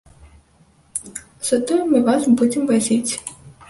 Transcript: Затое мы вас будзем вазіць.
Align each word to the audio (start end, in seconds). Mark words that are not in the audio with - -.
Затое 1.51 1.79
мы 1.93 1.97
вас 2.11 2.21
будзем 2.43 2.63
вазіць. 2.75 3.13